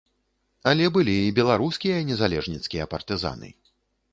[0.69, 3.49] Але былі і беларускія незалежніцкія партызаны.